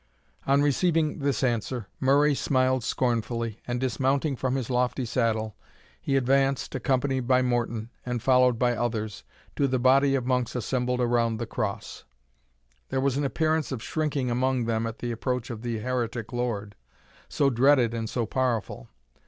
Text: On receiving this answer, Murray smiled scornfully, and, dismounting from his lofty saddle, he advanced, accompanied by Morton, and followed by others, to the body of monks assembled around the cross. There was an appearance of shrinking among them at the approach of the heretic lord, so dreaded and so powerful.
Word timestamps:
On 0.47 0.63
receiving 0.63 1.19
this 1.19 1.43
answer, 1.43 1.87
Murray 1.99 2.33
smiled 2.33 2.83
scornfully, 2.83 3.59
and, 3.67 3.79
dismounting 3.79 4.35
from 4.35 4.55
his 4.55 4.71
lofty 4.71 5.05
saddle, 5.05 5.55
he 6.01 6.15
advanced, 6.15 6.73
accompanied 6.73 7.27
by 7.27 7.43
Morton, 7.43 7.91
and 8.03 8.19
followed 8.19 8.57
by 8.57 8.75
others, 8.75 9.23
to 9.55 9.67
the 9.67 9.77
body 9.77 10.15
of 10.15 10.25
monks 10.25 10.55
assembled 10.55 11.01
around 11.01 11.37
the 11.37 11.45
cross. 11.45 12.03
There 12.89 12.99
was 12.99 13.15
an 13.15 13.25
appearance 13.25 13.71
of 13.71 13.83
shrinking 13.83 14.31
among 14.31 14.65
them 14.65 14.87
at 14.87 14.97
the 14.97 15.11
approach 15.11 15.51
of 15.51 15.61
the 15.61 15.77
heretic 15.77 16.33
lord, 16.33 16.73
so 17.29 17.51
dreaded 17.51 17.93
and 17.93 18.09
so 18.09 18.25
powerful. 18.25 18.87